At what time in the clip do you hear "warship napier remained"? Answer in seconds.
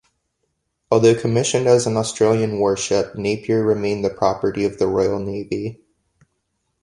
2.57-4.03